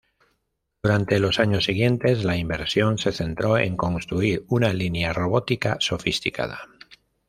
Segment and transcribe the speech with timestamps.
[0.81, 6.59] Durante los años siguientes, la inversión se centró en construir una línea robótica sofisticada.